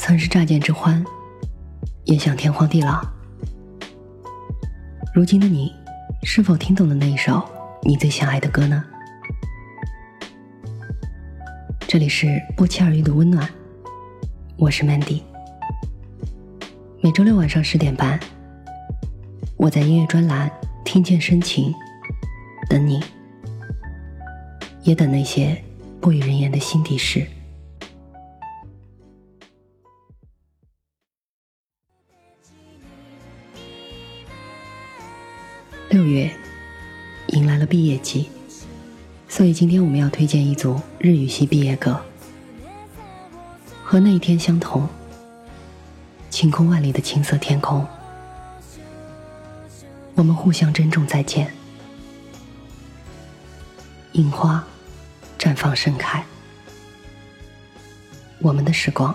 [0.00, 1.04] 曾是乍见之欢，
[2.04, 3.06] 也想天荒地老。
[5.14, 5.70] 如今的你，
[6.22, 7.46] 是否听懂了那一首
[7.82, 8.82] 你最想爱的歌呢？
[11.80, 13.46] 这里是不期而遇的温暖，
[14.56, 15.20] 我是 Mandy。
[17.02, 18.18] 每周六晚上十点半，
[19.58, 20.50] 我在音乐专栏
[20.82, 21.74] 听见深情，
[22.70, 23.04] 等你，
[24.82, 25.62] 也等那些
[26.00, 27.22] 不与人言的心底事。
[35.92, 36.30] 六月，
[37.34, 38.30] 迎来了毕业季，
[39.28, 42.00] 所以今天我们要推荐一组日语系毕业歌。
[43.82, 44.88] 和那一天相同，
[46.30, 47.84] 晴空万里的青色天空，
[50.14, 51.52] 我们互相珍重再见。
[54.12, 54.64] 樱花
[55.40, 56.24] 绽放盛开，
[58.38, 59.12] 我们的时光，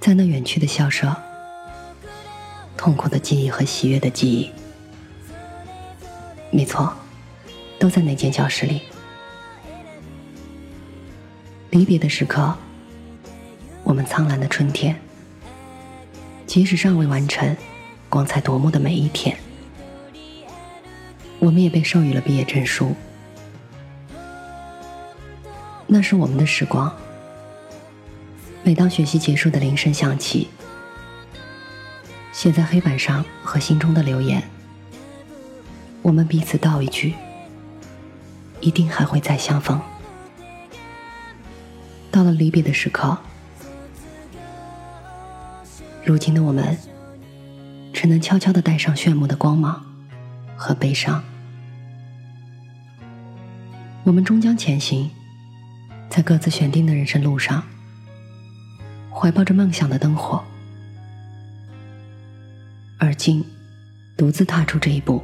[0.00, 1.14] 在那远去的校舍，
[2.78, 4.50] 痛苦的记忆和喜悦的记忆。
[6.54, 6.92] 没错，
[7.80, 8.82] 都在那间教室里。
[11.70, 12.54] 离别的时刻，
[13.82, 14.94] 我们苍蓝的春天，
[16.46, 17.56] 即使尚未完成，
[18.10, 19.34] 光彩夺目的每一天，
[21.38, 22.94] 我们也被授予了毕业证书。
[25.86, 26.94] 那是我们的时光。
[28.64, 30.48] 每当学习结束的铃声响起，
[32.30, 34.40] 写在黑板上和心中的留言。
[36.02, 37.14] 我们彼此道一句
[38.60, 39.80] ：“一定还会再相逢。”
[42.10, 43.16] 到了离别的时刻，
[46.04, 46.76] 如今的我们
[47.92, 49.80] 只能悄悄地带上炫目的光芒
[50.56, 51.22] 和悲伤。
[54.02, 55.08] 我们终将前行，
[56.10, 57.62] 在各自选定的人生路上，
[59.14, 60.42] 怀抱着梦想的灯火。
[62.98, 63.44] 而今，
[64.16, 65.22] 独自踏出这一步。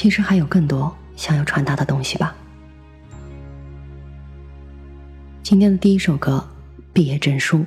[0.00, 2.32] 其实还有更多想要传达的东西吧。
[5.42, 6.48] 今天的第一首歌，
[6.92, 7.58] 《毕业证书》。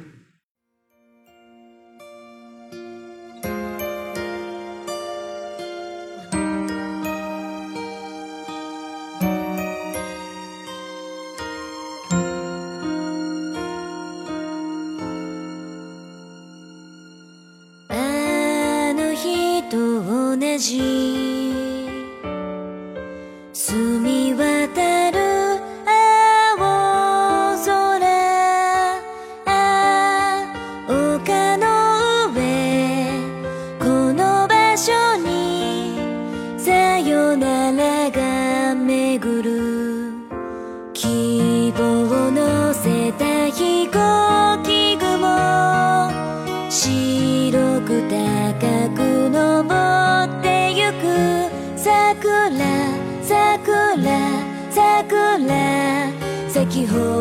[56.74, 57.21] की हो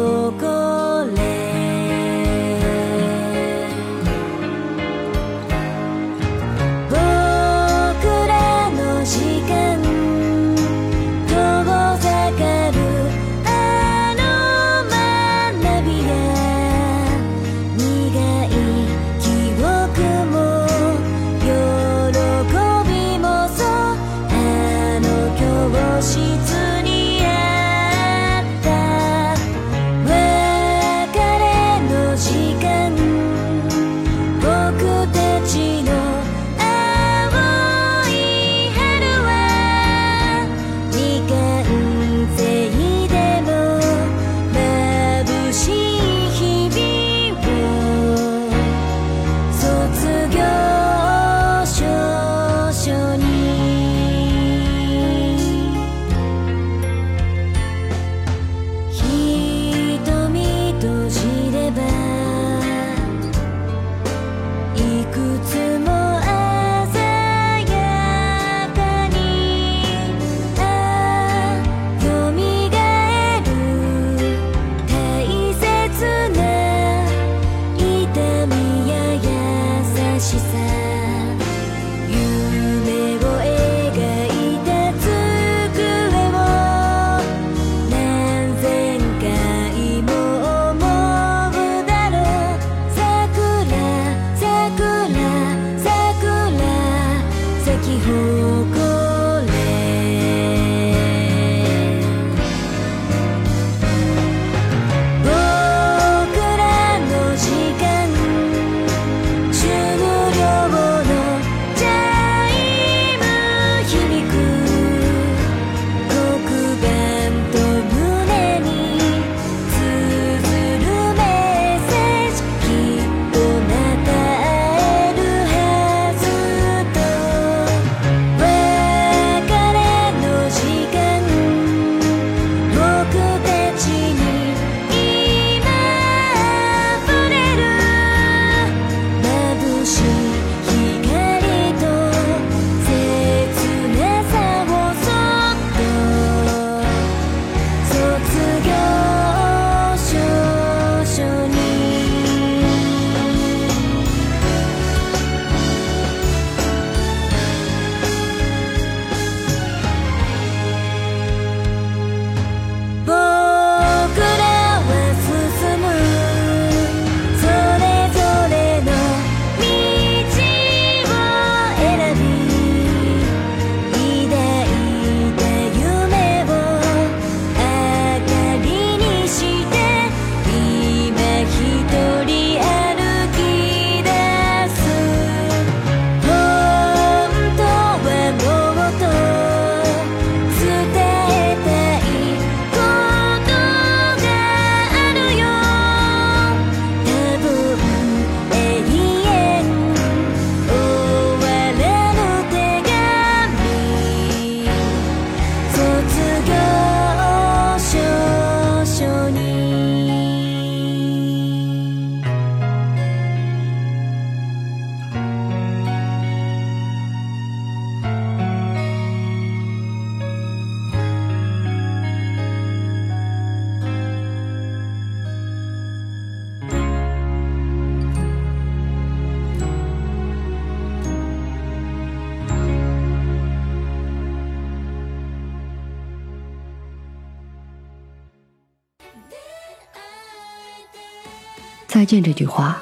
[241.90, 242.81] 再见这句话，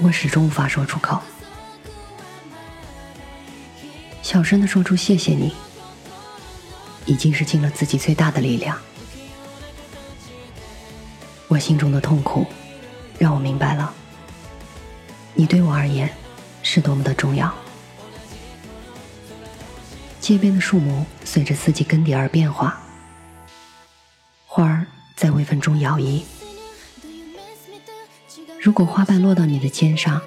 [0.00, 1.20] 我始终无法说出口。
[4.22, 5.54] 小声的说出谢谢你，
[7.04, 8.74] 已经是尽了自己最大的力量。
[11.46, 12.46] 我心中的痛苦，
[13.18, 13.92] 让我明白了，
[15.34, 16.08] 你对我而言
[16.62, 17.52] 是多么的重要。
[20.20, 22.80] 街边的树木随着四季更迭而变化，
[24.46, 24.86] 花儿
[25.16, 26.22] 在微风中摇曳。
[28.62, 30.20] 如果花瓣落到你的肩上，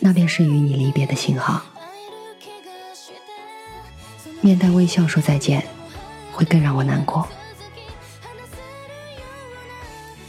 [0.00, 1.62] 那便是与你离别的信号。
[4.40, 5.62] 面带微笑说再见，
[6.32, 7.26] 会更让我难过。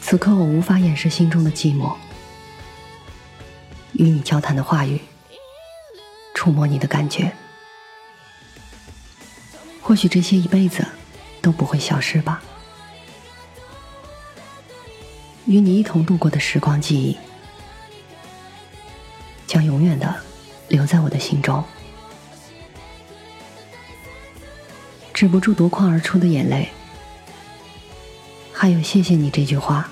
[0.02, 1.96] 此刻我无法掩饰心中的寂寞。
[3.94, 5.00] 与你交谈的话语，
[6.34, 7.32] 触摸你的感觉，
[9.82, 10.86] 或许这些一辈子
[11.42, 12.42] 都不会消失吧。
[15.52, 17.18] 与你一同度过的时光记忆，
[19.46, 20.16] 将永远的
[20.70, 21.62] 留在我的心中。
[25.14, 26.70] 止不住夺眶而出的眼泪，
[28.54, 29.90] 还有“谢谢你”这句话，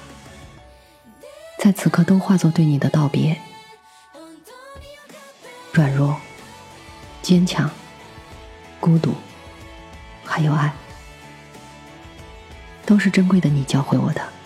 [1.61, 3.37] 在此刻都化作对你的道别。
[5.73, 6.15] 软弱、
[7.21, 7.69] 坚强、
[8.79, 9.13] 孤独，
[10.23, 10.71] 还有爱，
[12.85, 13.49] 都是珍贵的。
[13.49, 14.38] 你教会我的。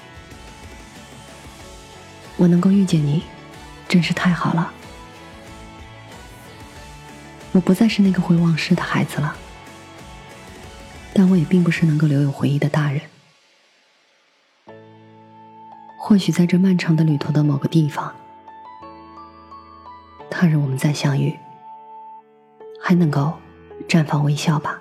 [2.44, 3.24] 我能够遇见你，
[3.88, 4.70] 真是太好了。
[7.54, 9.34] 我不再是那个会忘事的孩子了，
[11.14, 13.02] 但我也并不是能够留有回忆的大人。
[15.98, 18.14] 或许在这漫长的旅途的某个地方，
[20.30, 21.34] 他日我们再相遇，
[22.84, 23.32] 还能够
[23.88, 24.78] 绽放微笑吧。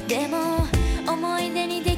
[0.07, 0.65] でも
[1.13, 1.94] 思い出にでき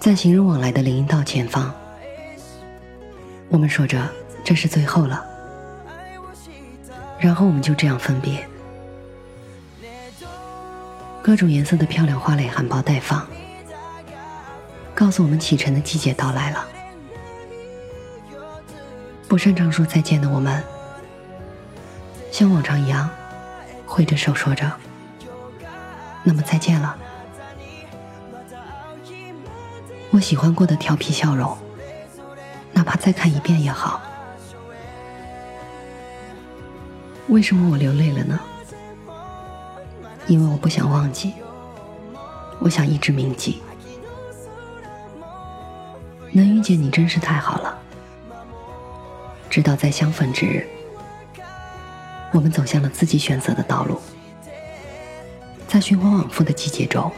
[0.01, 1.73] 在行人往来的林荫道前方，
[3.49, 4.09] 我们说着
[4.43, 5.25] 这是最后了，
[7.19, 8.47] 然后我们就这样分别。
[11.23, 13.25] 各种颜色的漂亮花蕾含苞待放，
[14.95, 16.67] 告诉我们启程的季节到来了。
[19.29, 20.63] 不擅长说再见的我们，
[22.33, 23.09] 像往常一样。
[23.93, 24.73] 挥着手说着
[26.25, 26.97] ：“那么再见了，
[30.11, 31.55] 我喜欢过的调皮笑容，
[32.73, 34.01] 哪怕再看一遍也好。
[37.29, 38.41] 为什么我流泪了呢？
[40.27, 41.35] 因为我不想忘记，
[42.61, 43.61] 我想一直铭记。
[46.33, 47.79] 能遇见你真是太好了，
[49.51, 50.67] 直到再相逢之日。”
[52.33, 54.01] 我们走向了自己选择的道路，
[55.69, 57.13] 在循环往复的季节中，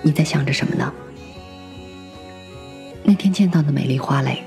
[0.00, 0.92] 你在想着什么呢？
[3.04, 4.44] 那天见到的美丽花蕾，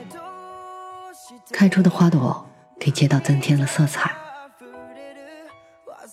[1.51, 2.45] 开出的花朵
[2.79, 4.09] 给街道增添了色彩，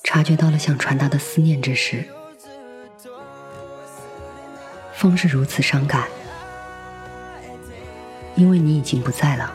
[0.02, 2.04] 察觉到了想传达的思念之时，
[4.92, 6.08] 风是如此伤感，
[8.34, 9.52] 因为你已经不在了。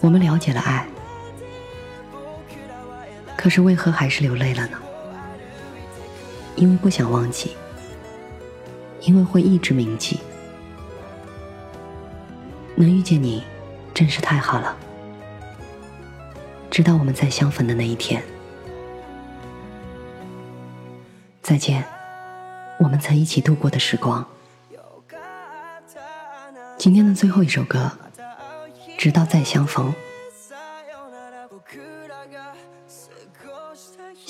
[0.00, 0.84] 我们了解了爱。
[3.38, 4.78] 可是为何还是流泪了呢？
[6.56, 7.56] 因为不想忘记，
[9.02, 10.18] 因为会一直铭记。
[12.74, 13.44] 能遇见你，
[13.94, 14.76] 真是太好了。
[16.68, 18.20] 直到我们再相逢的那一天，
[21.40, 21.84] 再见，
[22.80, 24.24] 我们曾一起度过的时光。
[26.76, 27.88] 今天的最后一首歌，
[28.98, 29.94] 直到再相逢。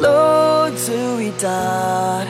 [0.00, 0.90] 色つ
[1.22, 2.24] いた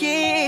[0.00, 0.43] here.